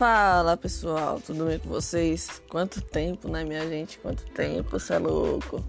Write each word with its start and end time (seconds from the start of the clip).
Fala 0.00 0.56
pessoal, 0.56 1.20
tudo 1.20 1.44
bem 1.44 1.58
com 1.58 1.68
vocês? 1.68 2.40
Quanto 2.48 2.80
tempo, 2.80 3.28
né, 3.28 3.44
minha 3.44 3.68
gente? 3.68 3.98
Quanto 3.98 4.24
tempo, 4.30 4.70
você 4.70 4.94
é 4.94 4.98
louco? 4.98 5.62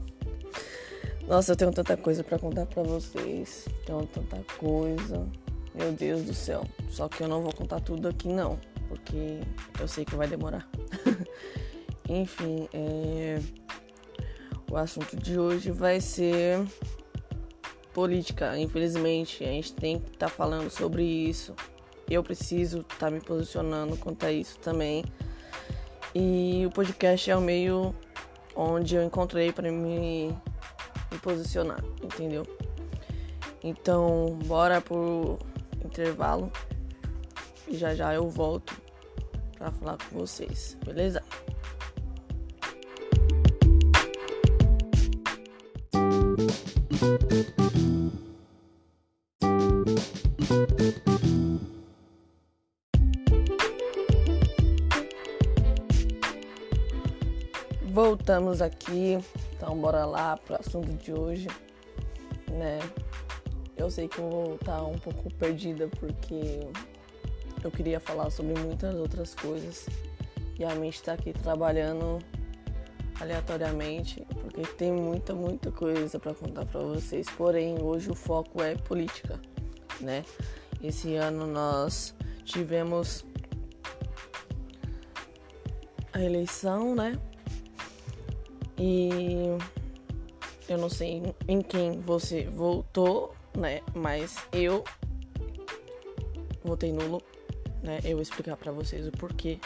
Nossa, 1.27 1.52
eu 1.52 1.55
tenho 1.57 1.73
tanta 1.73 1.97
coisa 1.97 2.23
para 2.23 2.39
contar 2.39 2.65
para 2.65 2.81
vocês. 2.81 3.67
Tenho 3.86 4.07
tanta 4.07 4.41
coisa. 4.57 5.28
Meu 5.75 5.91
Deus 5.91 6.23
do 6.23 6.34
céu. 6.34 6.66
Só 6.89 7.09
que 7.09 7.21
eu 7.21 7.27
não 7.27 7.41
vou 7.41 7.54
contar 7.54 7.81
tudo 7.81 8.07
aqui, 8.07 8.30
não, 8.30 8.57
porque 8.88 9.41
eu 9.77 9.86
sei 9.86 10.05
que 10.05 10.16
vai 10.16 10.30
demorar. 10.30 10.66
Enfim, 12.07 12.70
é... 12.71 13.38
o 14.71 14.77
assunto 14.77 15.18
de 15.18 15.38
hoje 15.38 15.71
vai 15.71 16.00
ser 16.00 16.66
política. 17.91 18.57
Infelizmente, 18.57 19.43
a 19.43 19.48
gente 19.48 19.73
tem 19.73 20.00
que 20.00 20.11
estar 20.11 20.29
tá 20.29 20.34
falando 20.34 20.70
sobre 20.70 21.04
isso 21.04 21.54
eu 22.13 22.23
preciso 22.23 22.79
estar 22.79 22.97
tá 22.97 23.11
me 23.11 23.20
posicionando 23.20 23.97
quanto 23.97 24.25
a 24.25 24.31
isso 24.31 24.59
também. 24.59 25.03
E 26.13 26.63
o 26.65 26.71
podcast 26.71 27.29
é 27.31 27.35
o 27.35 27.41
meio 27.41 27.95
onde 28.55 28.95
eu 28.95 29.03
encontrei 29.03 29.51
para 29.51 29.71
me, 29.71 30.27
me 31.11 31.17
posicionar, 31.21 31.84
entendeu? 32.03 32.45
Então, 33.63 34.37
bora 34.45 34.81
pro 34.81 35.37
intervalo 35.84 36.51
e 37.67 37.77
já 37.77 37.95
já 37.95 38.13
eu 38.13 38.29
volto 38.29 38.75
para 39.57 39.71
falar 39.71 39.98
com 39.98 40.20
vocês, 40.20 40.77
beleza? 40.84 41.23
Voltamos 58.32 58.62
aqui, 58.62 59.18
então 59.57 59.77
bora 59.77 60.05
lá 60.05 60.37
pro 60.37 60.55
assunto 60.55 60.93
de 61.04 61.12
hoje, 61.12 61.49
né? 62.49 62.79
Eu 63.76 63.91
sei 63.91 64.07
que 64.07 64.19
eu 64.19 64.29
vou 64.29 64.56
estar 64.56 64.78
tá 64.78 64.84
um 64.85 64.97
pouco 64.97 65.29
perdida 65.34 65.90
porque 66.00 66.62
eu 67.62 67.69
queria 67.69 68.00
falar 68.00 68.29
sobre 68.29 68.57
muitas 68.57 68.96
outras 68.96 69.35
coisas 69.35 69.85
e 70.57 70.63
a 70.63 70.74
mente 70.75 70.94
está 70.94 71.12
aqui 71.12 71.34
trabalhando 71.34 72.19
aleatoriamente 73.19 74.25
porque 74.34 74.62
tem 74.62 74.94
muita, 74.94 75.35
muita 75.35 75.69
coisa 75.69 76.18
para 76.18 76.34
contar 76.34 76.66
para 76.66 76.79
vocês. 76.79 77.29
Porém, 77.31 77.81
hoje 77.81 78.09
o 78.09 78.16
foco 78.16 78.63
é 78.63 78.75
política, 78.75 79.41
né? 80.00 80.24
Esse 80.81 81.16
ano 81.16 81.46
nós 81.46 82.16
tivemos 82.46 83.25
a 86.13 86.24
eleição, 86.24 86.96
né? 86.96 87.19
E 88.84 89.59
eu 90.68 90.75
não 90.79 90.90
sei 90.90 91.22
em 91.47 91.62
quem 91.62 92.00
você 92.00 92.46
votou, 92.46 93.35
né? 93.56 93.81
Mas 93.94 94.35
eu 94.51 94.84
votei 96.63 96.91
nulo, 96.91 97.22
né? 97.84 98.00
Eu 98.03 98.13
vou 98.13 98.24
explicar 98.24 98.57
para 98.57 98.72
vocês 98.72 99.06
o 99.06 99.12
porquê 99.12 99.59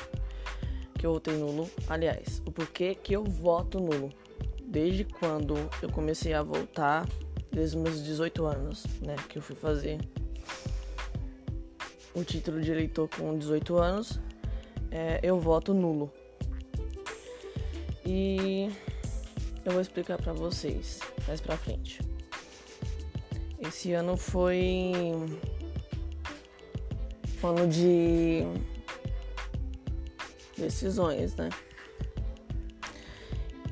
que 0.99 1.05
eu 1.05 1.13
votei 1.13 1.33
nulo. 1.33 1.69
Aliás, 1.87 2.41
o 2.45 2.51
porquê 2.51 2.93
que 2.93 3.13
eu 3.13 3.23
voto 3.23 3.79
nulo. 3.79 4.11
Desde 4.67 5.05
quando 5.05 5.55
eu 5.81 5.89
comecei 5.89 6.33
a 6.33 6.43
votar, 6.43 7.07
desde 7.49 7.77
os 7.77 7.83
meus 7.83 8.03
18 8.03 8.45
anos, 8.45 8.85
né? 8.99 9.15
Que 9.29 9.37
eu 9.37 9.41
fui 9.41 9.55
fazer 9.55 9.97
o 12.13 12.21
título 12.25 12.59
de 12.59 12.69
eleitor 12.69 13.07
com 13.07 13.37
18 13.37 13.77
anos, 13.77 14.19
é, 14.91 15.21
eu 15.23 15.39
voto 15.39 15.73
nulo. 15.73 16.11
E 18.05 18.69
eu 19.65 19.71
vou 19.71 19.81
explicar 19.81 20.21
para 20.21 20.31
vocês 20.31 20.99
mais 21.27 21.41
pra 21.41 21.57
frente. 21.57 21.99
Esse 23.59 23.93
ano 23.93 24.15
foi 24.15 24.93
um 27.43 27.47
ano 27.47 27.67
de 27.67 28.43
decisões, 30.55 31.35
né? 31.35 31.49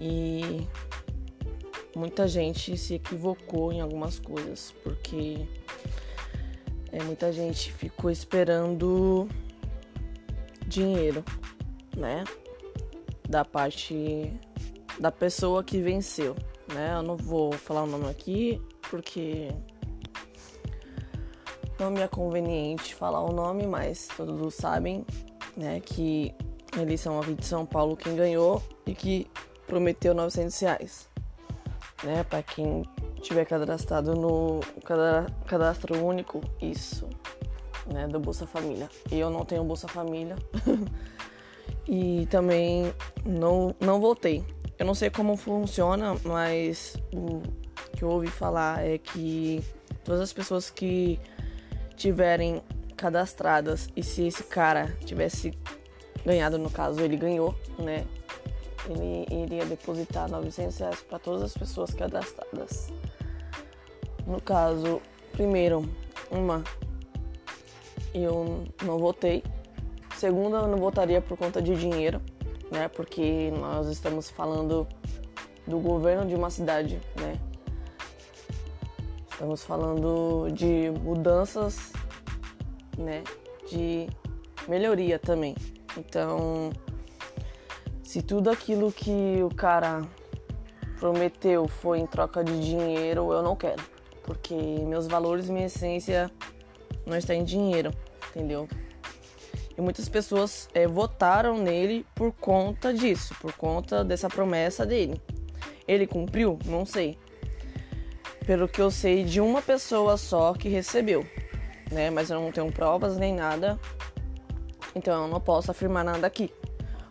E 0.02 0.68
muita 1.96 2.28
gente 2.28 2.75
se 2.75 2.96
equivocou 2.96 3.72
em 3.72 3.80
algumas 3.80 4.18
coisas, 4.18 4.74
porque 4.84 5.48
é, 6.92 7.04
muita 7.04 7.31
gente 7.31 7.72
ficou 7.72 8.10
esperando 8.10 9.30
dinheiro, 10.68 11.24
né? 11.96 12.24
Da 13.30 13.46
parte 13.46 14.34
da 15.00 15.12
pessoa 15.12 15.64
que 15.64 15.81
venceu, 15.81 16.36
né? 16.74 16.94
Eu 16.96 17.04
não 17.04 17.18
vou 17.18 17.52
falar 17.54 17.84
o 17.84 17.88
nome 17.88 18.09
aqui 18.09 18.62
porque 18.90 19.50
não 21.80 21.92
me 21.92 22.02
é 22.02 22.08
conveniente 22.08 22.96
falar 22.96 23.22
o 23.22 23.31
nome, 23.31 23.66
mas 23.66 24.08
todos 24.16 24.54
sabem, 24.54 25.06
né, 25.58 25.80
que 25.80 26.34
a 26.78 26.81
eleição 26.81 27.20
aqui 27.20 27.34
de 27.34 27.46
São 27.46 27.66
Paulo 27.66 27.98
quem 27.98 28.16
ganhou 28.16 28.62
e 28.86 28.94
que 28.94 29.28
prometeu 29.68 30.14
900 30.14 30.59
reais, 30.59 31.10
né, 32.04 32.24
para 32.24 32.44
quem 32.44 32.84
tiver 33.22 33.46
cadastrado 33.46 34.16
no 34.16 34.60
cadastro 35.46 36.04
único, 36.04 36.42
isso, 36.62 37.10
né, 37.88 38.08
do 38.08 38.20
Bolsa 38.20 38.46
Família. 38.46 38.90
Eu 39.12 39.30
não 39.30 39.46
tenho 39.46 39.64
Bolsa 39.64 39.88
Família 39.88 40.36
e 41.88 42.28
também 42.28 42.94
não 43.25 43.75
não 43.80 44.00
votei, 44.00 44.46
eu 44.78 44.86
não 44.86 44.96
sei 44.96 45.10
como 45.10 45.38
funciona, 45.38 46.16
mas 46.24 46.96
o 47.14 47.42
que 47.96 48.04
eu 48.04 48.10
ouvi 48.10 48.28
falar 48.28 48.86
é 48.86 48.98
que 48.98 49.64
todas 50.04 50.22
as 50.22 50.34
pessoas 50.34 50.70
que 50.70 51.20
tiverem 51.96 52.62
cadastradas 52.98 53.90
e 53.96 54.04
se 54.04 54.28
esse 54.28 54.44
cara 54.44 54.96
tivesse 55.06 55.52
ganhado, 56.26 56.58
no 56.58 56.70
caso 56.70 57.02
ele 57.02 57.18
ganhou, 57.18 57.56
né? 57.78 58.06
Ele 58.90 59.44
iria 59.44 59.66
depositar 59.66 60.30
900 60.30 60.78
reais 60.78 61.02
para 61.02 61.20
todas 61.20 61.44
as 61.44 61.54
pessoas 61.54 61.94
cadastradas. 61.94 62.92
No 64.26 64.42
caso, 64.42 65.02
primeiro, 65.32 65.90
uma, 66.30 66.64
eu 68.14 68.66
não 68.84 68.98
votei. 68.98 69.44
Segunda, 70.18 70.58
eu 70.58 70.68
não 70.68 70.78
votaria 70.78 71.22
por 71.22 71.38
conta 71.38 71.62
de 71.62 71.76
dinheiro 71.76 72.22
né? 72.74 72.88
Porque 72.88 73.52
nós 73.52 73.88
estamos 73.88 74.30
falando 74.30 74.88
do 75.68 75.80
governo 75.80 76.26
de 76.26 76.36
uma 76.36 76.50
cidade, 76.50 77.00
né? 77.20 77.40
Estamos 79.32 79.64
falando 79.64 80.50
de 80.52 80.92
mudanças, 81.02 81.94
né? 82.98 83.24
De 83.70 84.08
melhoria 84.68 85.20
também. 85.20 85.56
Então, 85.98 86.72
se 88.04 88.22
tudo 88.22 88.50
aquilo 88.50 88.92
que 88.92 89.42
o 89.44 89.54
cara 89.54 90.02
prometeu 91.00 91.68
foi 91.68 92.00
em 92.00 92.08
troca 92.08 92.44
de 92.44 92.60
dinheiro, 92.60 93.32
eu 93.34 93.44
não 93.44 93.56
quero, 93.56 93.84
porque 94.24 94.54
meus 94.54 95.08
valores, 95.08 95.50
minha 95.50 95.66
essência 95.66 96.32
não 97.06 97.18
está 97.18 97.36
em 97.36 97.44
dinheiro, 97.44 97.92
entendeu? 98.30 98.68
E 99.78 99.82
muitas 99.82 100.08
pessoas 100.08 100.70
é, 100.74 100.88
votaram 100.88 101.58
nele 101.58 102.06
por 102.14 102.32
conta 102.32 102.94
disso, 102.94 103.36
por 103.42 103.54
conta 103.54 104.04
dessa 104.04 104.30
promessa 104.30 104.86
dele. 104.86 105.20
Ele 105.88 106.06
cumpriu? 106.06 106.60
Não 106.66 106.86
sei. 106.86 107.18
Pelo 108.46 108.68
que 108.68 108.82
eu 108.82 108.92
sei 108.92 109.24
de 109.24 109.42
uma 109.42 109.62
pessoa 109.62 110.18
só 110.18 110.54
que 110.54 110.70
recebeu, 110.70 111.26
né? 111.92 112.10
Mas 112.10 112.30
eu 112.30 112.40
não 112.42 112.52
tenho 112.52 112.72
provas 112.72 113.18
nem 113.18 113.34
nada, 113.34 113.80
então 114.94 115.24
eu 115.24 115.28
não 115.28 115.40
posso 115.40 115.72
afirmar 115.72 116.04
nada 116.04 116.28
aqui. 116.28 116.52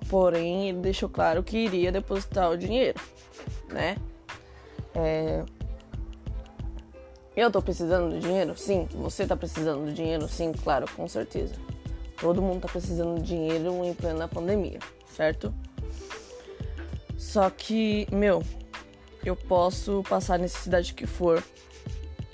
Porém, 0.09 0.69
ele 0.69 0.79
deixou 0.79 1.09
claro 1.09 1.43
que 1.43 1.57
iria 1.57 1.91
depositar 1.91 2.51
o 2.51 2.57
dinheiro, 2.57 3.01
né? 3.69 3.97
É... 4.95 5.43
Eu 7.35 7.51
tô 7.51 7.63
precisando 7.63 8.11
do 8.11 8.21
dinheiro? 8.21 8.55
Sim. 8.59 8.87
Você 8.93 9.27
tá 9.27 9.35
precisando 9.35 9.87
do 9.87 9.93
dinheiro? 9.93 10.29
Sim, 10.29 10.53
claro, 10.53 10.87
com 10.95 11.09
certeza. 11.09 11.55
Todo 12.23 12.41
mundo 12.41 12.61
tá 12.61 12.69
precisando 12.69 13.21
de 13.21 13.27
dinheiro 13.27 13.85
em 13.85 13.93
plena 13.93 14.29
pandemia, 14.29 14.79
certo? 15.13 15.53
Só 17.19 17.51
que, 17.51 18.07
meu, 18.13 18.45
eu 19.25 19.35
posso 19.35 20.05
passar 20.09 20.37
a 20.37 20.39
necessidade 20.39 20.95
que 20.95 21.05
for. 21.05 21.43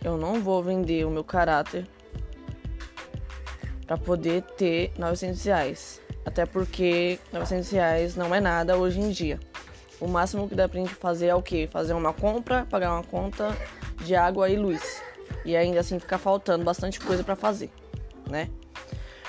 Eu 0.05 0.19
não 0.19 0.43
vou 0.43 0.62
vender 0.62 1.06
o 1.06 1.11
meu 1.11 1.25
caráter 1.25 1.87
para 3.87 3.96
poder 3.96 4.43
ter 4.43 4.93
900 4.99 5.43
reais. 5.43 6.02
Até 6.23 6.44
porque 6.44 7.19
900 7.32 7.70
reais 7.70 8.14
não 8.14 8.35
é 8.35 8.40
nada 8.40 8.76
hoje 8.76 9.00
em 9.00 9.11
dia. 9.11 9.40
O 9.99 10.06
máximo 10.06 10.46
que 10.46 10.55
dá 10.55 10.69
pra 10.69 10.81
gente 10.81 10.94
fazer 10.94 11.29
é 11.29 11.35
o 11.35 11.40
quê? 11.40 11.67
Fazer 11.73 11.94
uma 11.94 12.12
compra, 12.12 12.67
pagar 12.69 12.93
uma 12.93 13.05
conta 13.05 13.56
de 14.05 14.14
água 14.14 14.50
e 14.50 14.56
luz. 14.58 15.02
E 15.46 15.56
ainda 15.56 15.81
assim 15.81 15.99
ficar 15.99 16.19
faltando 16.19 16.62
bastante 16.62 17.00
coisa 17.00 17.25
para 17.25 17.35
fazer, 17.35 17.70
né? 18.29 18.50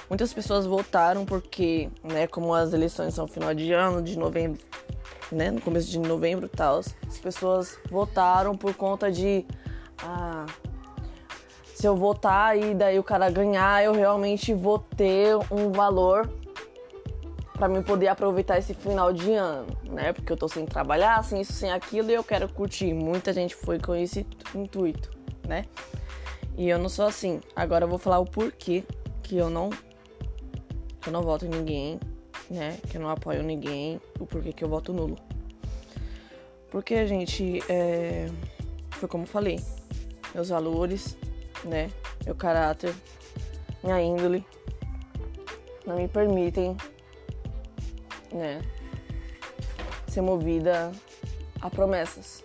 Muitas 0.09 0.33
pessoas 0.33 0.65
votaram 0.65 1.23
porque, 1.23 1.89
né, 2.03 2.25
como 2.25 2.53
as 2.53 2.73
eleições 2.73 3.13
são 3.13 3.27
final 3.27 3.53
de 3.53 3.71
ano, 3.71 4.01
de 4.01 4.17
novembro, 4.17 4.59
né, 5.31 5.51
no 5.51 5.61
começo 5.61 5.87
de 5.87 5.99
novembro 5.99 6.47
e 6.47 6.49
tal, 6.49 6.79
as 6.79 7.17
pessoas 7.21 7.77
votaram 7.91 8.57
por 8.57 8.73
conta 8.73 9.11
de 9.11 9.45
ah, 10.01 10.47
se 11.75 11.87
eu 11.87 11.95
votar 11.95 12.57
e 12.57 12.73
daí 12.73 12.97
o 12.97 13.03
cara 13.03 13.29
ganhar, 13.29 13.83
eu 13.83 13.93
realmente 13.93 14.53
vou 14.53 14.79
ter 14.79 15.37
um 15.51 15.71
valor 15.71 16.27
para 17.53 17.67
mim 17.67 17.83
poder 17.83 18.07
aproveitar 18.07 18.57
esse 18.57 18.73
final 18.73 19.13
de 19.13 19.33
ano, 19.33 19.67
né? 19.83 20.13
Porque 20.13 20.31
eu 20.31 20.37
tô 20.37 20.47
sem 20.47 20.65
trabalhar, 20.65 21.23
sem 21.23 21.41
isso, 21.41 21.53
sem 21.53 21.71
aquilo 21.71 22.09
e 22.09 22.13
eu 22.13 22.23
quero 22.23 22.47
curtir. 22.49 22.93
Muita 22.93 23.31
gente 23.31 23.53
foi 23.53 23.79
com 23.79 23.93
esse 23.93 24.25
intuito, 24.55 25.11
né? 25.47 25.65
E 26.57 26.69
eu 26.69 26.79
não 26.79 26.89
sou 26.89 27.05
assim. 27.05 27.41
Agora 27.55 27.83
eu 27.83 27.89
vou 27.89 27.97
falar 27.97 28.19
o 28.19 28.25
porquê 28.25 28.83
que 29.21 29.37
eu 29.37 29.49
não 29.49 29.69
que 31.01 31.09
eu 31.09 31.13
não 31.13 31.21
voto 31.21 31.45
em 31.45 31.49
ninguém, 31.49 31.99
né? 32.49 32.77
Que 32.89 32.97
eu 32.97 33.01
não 33.01 33.09
apoio 33.09 33.43
ninguém, 33.43 33.99
o 34.19 34.25
porquê 34.25 34.53
que 34.53 34.63
eu 34.63 34.69
voto 34.69 34.93
nulo. 34.93 35.17
Porque, 36.69 37.05
gente, 37.07 37.61
é... 37.69 38.27
foi 38.91 39.09
como 39.09 39.25
falei, 39.25 39.59
meus 40.33 40.49
valores, 40.49 41.17
né? 41.63 41.89
Meu 42.25 42.35
caráter, 42.35 42.93
minha 43.83 44.01
índole 44.01 44.45
não 45.85 45.95
me 45.95 46.07
permitem 46.07 46.77
né, 48.31 48.61
ser 50.07 50.21
movida 50.21 50.91
a 51.61 51.69
promessas, 51.69 52.43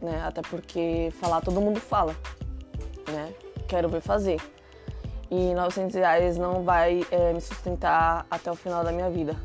né? 0.00 0.22
Até 0.24 0.42
porque 0.42 1.12
falar 1.20 1.40
todo 1.40 1.60
mundo 1.60 1.78
fala, 1.78 2.16
né? 3.12 3.32
Quero 3.68 3.88
ver 3.88 4.00
fazer. 4.00 4.40
E 5.30 5.54
900 5.54 5.94
reais 5.96 6.36
não 6.36 6.62
vai 6.62 7.04
é, 7.10 7.32
me 7.32 7.40
sustentar 7.40 8.26
até 8.30 8.50
o 8.50 8.54
final 8.54 8.84
da 8.84 8.92
minha 8.92 9.10
vida. 9.10 9.36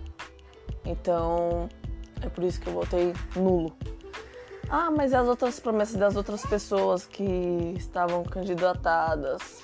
Então, 0.85 1.67
é 2.21 2.29
por 2.29 2.43
isso 2.43 2.61
que 2.61 2.67
eu 2.67 2.73
votei 2.73 3.13
nulo. 3.35 3.75
Ah, 4.69 4.89
mas 4.89 5.11
e 5.11 5.15
as 5.15 5.27
outras 5.27 5.59
promessas 5.59 5.97
das 5.97 6.15
outras 6.15 6.45
pessoas 6.45 7.05
que 7.05 7.75
estavam 7.77 8.23
candidatadas 8.23 9.61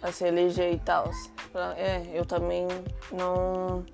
a 0.00 0.12
se 0.12 0.24
eleger 0.24 0.72
e 0.72 0.78
tal? 0.78 1.10
É, 1.76 2.02
eu 2.12 2.24
também 2.24 2.68
não 3.10 3.84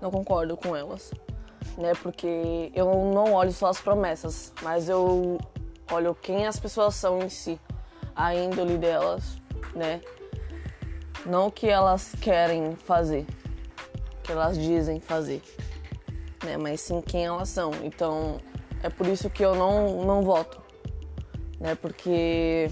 não 0.00 0.10
concordo 0.10 0.56
com 0.56 0.74
elas, 0.76 1.10
né? 1.76 1.92
Porque 2.02 2.70
eu 2.74 2.86
não 3.12 3.32
olho 3.32 3.52
só 3.52 3.68
as 3.68 3.80
promessas, 3.80 4.52
mas 4.62 4.88
eu 4.88 5.38
olho 5.90 6.14
quem 6.14 6.46
as 6.46 6.58
pessoas 6.58 6.94
são 6.94 7.20
em 7.20 7.28
si, 7.28 7.60
a 8.14 8.34
índole 8.34 8.78
delas, 8.78 9.36
né? 9.74 10.00
Não 11.26 11.48
o 11.48 11.52
que 11.52 11.68
elas 11.68 12.14
querem 12.20 12.76
fazer, 12.76 13.26
o 14.18 14.22
que 14.22 14.32
elas 14.32 14.56
dizem 14.56 15.00
fazer, 15.00 15.42
né? 16.44 16.56
Mas 16.56 16.80
sim 16.80 17.00
quem 17.00 17.26
elas 17.26 17.48
são. 17.48 17.72
Então 17.82 18.38
é 18.82 18.88
por 18.88 19.06
isso 19.06 19.28
que 19.28 19.44
eu 19.44 19.54
não, 19.54 20.04
não 20.04 20.22
voto, 20.22 20.60
né? 21.58 21.74
Porque 21.74 22.70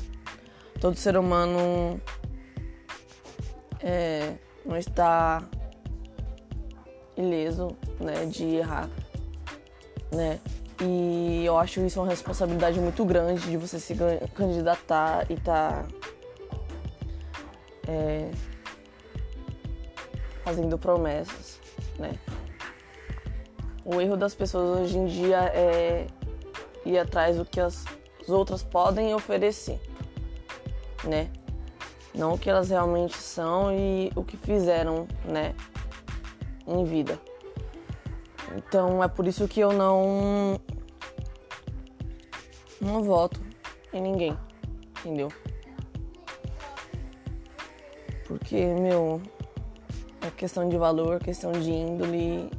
todo 0.80 0.96
ser 0.96 1.16
humano 1.16 2.00
é, 3.80 4.34
não 4.64 4.76
está 4.76 5.42
ileso, 7.16 7.76
né, 8.00 8.24
de 8.26 8.56
errar, 8.56 8.88
né? 10.12 10.38
E 10.80 11.44
eu 11.44 11.56
acho 11.58 11.80
isso 11.80 12.00
uma 12.00 12.08
responsabilidade 12.08 12.80
muito 12.80 13.04
grande 13.04 13.48
de 13.48 13.56
você 13.56 13.78
se 13.78 13.94
candidatar 14.34 15.30
e 15.30 15.36
tá 15.36 15.86
é, 17.88 18.30
fazendo 20.44 20.78
promessas, 20.78 21.60
né? 21.98 22.18
O 23.84 24.00
erro 24.00 24.16
das 24.16 24.34
pessoas 24.34 24.80
hoje 24.80 24.98
em 24.98 25.06
dia 25.06 25.44
é 25.54 26.06
ir 26.86 26.98
atrás 26.98 27.36
do 27.36 27.44
que 27.44 27.60
as 27.60 27.84
outras 28.26 28.62
podem 28.62 29.14
oferecer, 29.14 29.80
né? 31.04 31.30
Não 32.14 32.34
o 32.34 32.38
que 32.38 32.48
elas 32.48 32.70
realmente 32.70 33.16
são 33.16 33.76
e 33.76 34.10
o 34.14 34.22
que 34.22 34.36
fizeram, 34.36 35.06
né? 35.24 35.54
em 36.66 36.84
vida. 36.84 37.18
Então 38.56 39.02
é 39.02 39.08
por 39.08 39.26
isso 39.26 39.46
que 39.48 39.60
eu 39.60 39.72
não 39.72 40.60
não 42.80 43.02
voto 43.02 43.40
em 43.92 44.00
ninguém, 44.00 44.36
entendeu? 45.00 45.28
Porque, 48.34 48.66
meu, 48.66 49.22
é 50.20 50.28
questão 50.28 50.68
de 50.68 50.76
valor, 50.76 51.20
questão 51.20 51.52
de 51.52 51.70
índole 51.70 52.50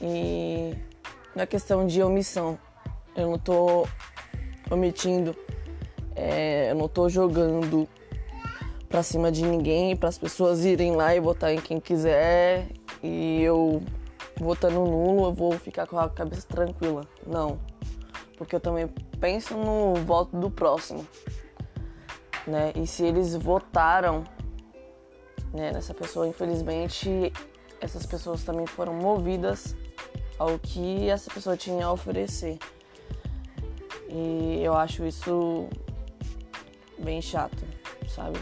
e 0.00 0.74
não 1.32 1.44
é 1.44 1.46
questão 1.46 1.86
de 1.86 2.02
omissão. 2.02 2.58
Eu 3.14 3.30
não 3.30 3.38
tô 3.38 3.86
omitindo, 4.68 5.36
é, 6.16 6.72
eu 6.72 6.74
não 6.74 6.88
tô 6.88 7.08
jogando 7.08 7.88
pra 8.88 9.04
cima 9.04 9.30
de 9.30 9.44
ninguém, 9.44 9.94
para 9.94 10.08
as 10.08 10.18
pessoas 10.18 10.64
irem 10.64 10.96
lá 10.96 11.14
e 11.14 11.20
votar 11.20 11.54
em 11.54 11.60
quem 11.60 11.78
quiser 11.78 12.66
e 13.00 13.42
eu 13.42 13.80
votando 14.40 14.80
nulo, 14.80 15.26
eu 15.26 15.32
vou 15.32 15.52
ficar 15.52 15.86
com 15.86 16.00
a 16.00 16.10
cabeça 16.10 16.48
tranquila. 16.48 17.02
Não. 17.24 17.60
Porque 18.36 18.56
eu 18.56 18.60
também 18.60 18.88
penso 19.20 19.56
no 19.56 19.94
voto 20.04 20.36
do 20.36 20.50
próximo. 20.50 21.06
Né? 22.44 22.72
E 22.74 22.88
se 22.88 23.04
eles 23.04 23.36
votaram 23.36 24.24
né, 25.52 25.72
nessa 25.72 25.92
pessoa, 25.94 26.26
infelizmente, 26.26 27.32
essas 27.80 28.06
pessoas 28.06 28.42
também 28.42 28.66
foram 28.66 28.94
movidas 28.94 29.76
ao 30.38 30.58
que 30.58 31.08
essa 31.08 31.30
pessoa 31.30 31.56
tinha 31.56 31.86
a 31.86 31.92
oferecer. 31.92 32.58
E 34.08 34.60
eu 34.62 34.74
acho 34.74 35.04
isso 35.04 35.68
bem 36.98 37.20
chato, 37.20 37.64
sabe? 38.08 38.38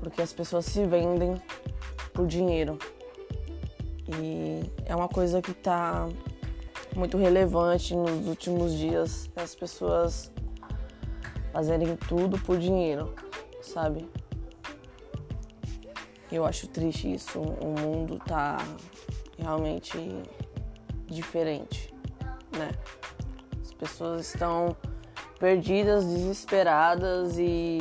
porque 0.00 0.22
as 0.22 0.32
pessoas 0.32 0.64
se 0.64 0.84
vendem 0.84 1.40
por 2.12 2.26
dinheiro. 2.26 2.78
E 4.08 4.62
é 4.86 4.96
uma 4.96 5.08
coisa 5.08 5.40
que 5.40 5.52
está 5.52 6.08
muito 6.96 7.16
relevante 7.16 7.94
nos 7.94 8.26
últimos 8.26 8.72
dias, 8.72 9.30
as 9.36 9.54
pessoas 9.54 10.32
fazerem 11.52 11.94
tudo 11.96 12.38
por 12.40 12.58
dinheiro, 12.58 13.14
sabe? 13.60 14.08
Eu 16.30 16.44
acho 16.46 16.68
triste 16.68 17.12
isso. 17.12 17.40
O 17.40 17.80
mundo 17.80 18.18
tá 18.24 18.56
realmente 19.38 19.98
diferente, 21.06 21.92
né? 22.56 22.70
As 23.60 23.72
pessoas 23.72 24.26
estão 24.26 24.76
perdidas, 25.38 26.04
desesperadas 26.04 27.38
e 27.38 27.78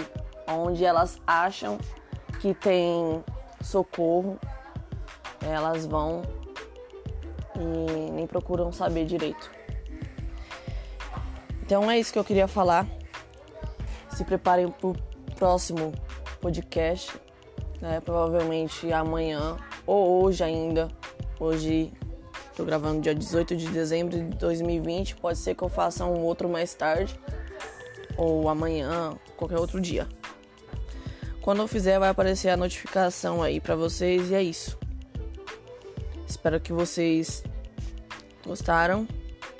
onde 0.48 0.83
elas 0.83 1.21
acham 1.27 1.77
que 2.39 2.53
tem 2.53 3.24
socorro, 3.62 4.39
elas 5.41 5.86
vão 5.86 6.24
e 7.55 8.12
nem 8.12 8.25
procuram 8.25 8.71
saber 8.71 9.05
direito. 9.05 9.51
Então 11.62 11.91
é 11.91 12.00
isso 12.00 12.12
que 12.12 12.17
eu 12.17 12.24
queria 12.24 12.48
falar. 12.48 12.88
Se 14.09 14.24
preparem 14.24 14.74
próximo 15.39 15.93
podcast, 16.41 17.17
né? 17.79 18.01
provavelmente 18.01 18.91
amanhã 18.91 19.55
ou 19.88 20.22
hoje 20.22 20.43
ainda. 20.43 20.89
Hoje 21.39 21.93
estou 22.50 22.65
gravando 22.65 23.00
dia 23.00 23.15
18 23.15 23.55
de 23.55 23.69
dezembro 23.69 24.17
de 24.17 24.36
2020. 24.36 25.15
Pode 25.15 25.38
ser 25.38 25.55
que 25.55 25.63
eu 25.63 25.69
faça 25.69 26.05
um 26.05 26.24
outro 26.24 26.50
mais 26.50 26.74
tarde 26.74 27.17
ou 28.17 28.50
amanhã, 28.50 29.17
qualquer 29.38 29.58
outro 29.58 29.79
dia. 29.79 30.10
Quando 31.41 31.62
eu 31.62 31.69
fizer, 31.69 31.98
vai 31.98 32.10
aparecer 32.10 32.50
a 32.50 32.58
notificação 32.58 33.41
aí 33.41 33.62
para 33.62 33.77
vocês 33.77 34.29
e 34.31 34.36
é 34.36 34.43
isso. 34.43 34.77
Espero 36.27 36.60
que 36.60 36.74
vocês 36.74 37.43
gostaram, 38.46 39.08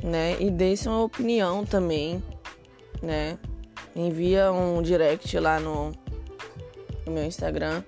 né? 0.04 0.36
E 0.42 0.52
deixem 0.52 0.92
sua 0.92 1.00
opinião 1.04 1.66
também, 1.66 2.22
né? 3.02 3.40
Envia 3.96 4.52
um 4.52 4.82
direct 4.82 5.38
lá 5.40 5.60
no, 5.60 5.92
no 7.06 7.12
meu 7.12 7.26
Instagram. 7.26 7.84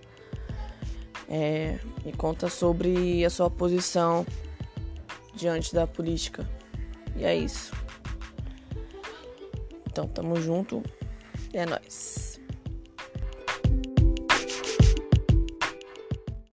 É, 1.29 1.79
e 2.05 2.11
conta 2.11 2.49
sobre 2.49 3.23
a 3.23 3.29
sua 3.29 3.49
posição 3.49 4.25
diante 5.33 5.73
da 5.73 5.87
política. 5.87 6.47
E 7.15 7.23
é 7.23 7.35
isso. 7.35 7.71
Então, 9.89 10.07
tamo 10.07 10.35
junto. 10.41 10.83
É 11.53 11.65
nóis. 11.65 12.30